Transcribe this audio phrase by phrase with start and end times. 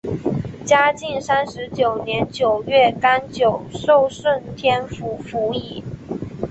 [0.65, 5.83] 嘉靖三十九年九月廿九授顺天府府尹。